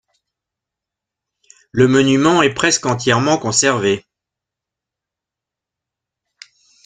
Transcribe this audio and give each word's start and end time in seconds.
Le 1.71 1.87
monument 1.87 2.41
est 2.41 2.55
presque 2.55 2.87
entièrement 2.87 3.37
conservé. 3.37 4.03